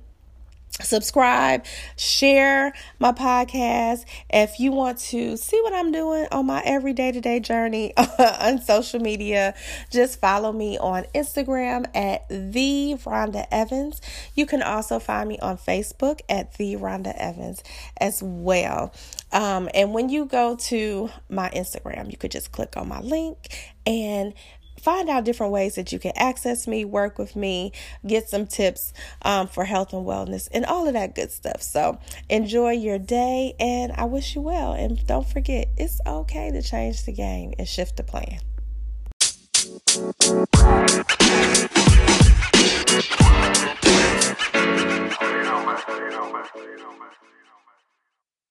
subscribe, 0.82 1.64
share 1.96 2.72
my 2.98 3.12
podcast. 3.12 4.04
If 4.30 4.60
you 4.60 4.72
want 4.72 4.98
to 4.98 5.36
see 5.36 5.60
what 5.62 5.72
I'm 5.72 5.92
doing 5.92 6.26
on 6.30 6.46
my 6.46 6.62
everyday 6.64 7.12
to 7.12 7.20
day 7.20 7.40
journey 7.40 7.94
on 8.18 8.60
social 8.60 9.00
media, 9.00 9.54
just 9.90 10.20
follow 10.20 10.52
me 10.52 10.78
on 10.78 11.04
Instagram 11.14 11.86
at 11.94 12.28
the 12.28 12.96
Rhonda 13.04 13.46
Evans. 13.50 14.00
You 14.34 14.46
can 14.46 14.62
also 14.62 14.98
find 14.98 15.28
me 15.28 15.38
on 15.38 15.56
Facebook 15.56 16.20
at 16.28 16.54
the 16.54 16.76
Rhonda 16.76 17.14
Evans 17.16 17.62
as 17.98 18.22
well. 18.22 18.92
Um, 19.32 19.68
and 19.74 19.92
when 19.92 20.08
you 20.08 20.26
go 20.26 20.56
to 20.56 21.10
my 21.28 21.50
Instagram, 21.50 22.10
you 22.10 22.16
could 22.16 22.30
just 22.30 22.52
click 22.52 22.76
on 22.76 22.88
my 22.88 23.00
link 23.00 23.74
and 23.86 24.34
find 24.86 25.08
out 25.10 25.24
different 25.24 25.52
ways 25.52 25.74
that 25.74 25.90
you 25.90 25.98
can 25.98 26.12
access 26.14 26.68
me, 26.68 26.84
work 26.84 27.18
with 27.18 27.34
me, 27.34 27.72
get 28.06 28.28
some 28.28 28.46
tips 28.46 28.92
um, 29.22 29.48
for 29.48 29.64
health 29.64 29.92
and 29.92 30.06
wellness, 30.06 30.48
and 30.52 30.64
all 30.64 30.86
of 30.86 30.92
that 30.92 31.12
good 31.12 31.32
stuff. 31.32 31.60
So 31.60 31.98
enjoy 32.28 32.70
your 32.70 32.96
day, 32.96 33.56
and 33.58 33.90
I 33.90 34.04
wish 34.04 34.36
you 34.36 34.42
well. 34.42 34.74
And 34.74 35.04
don't 35.04 35.26
forget, 35.26 35.66
it's 35.76 36.00
okay 36.06 36.52
to 36.52 36.62
change 36.62 37.04
the 37.04 37.10
game 37.10 37.52
and 37.58 37.66
shift 37.66 37.96
the 37.96 38.04
plan. 38.04 38.38
You 39.66 40.12
know, 45.42 45.66
man. 45.66 45.82
You 45.88 46.10
know, 46.10 46.32
man. 46.32 46.44
You 46.54 46.76
know, 46.78 46.92
man. 46.92 47.35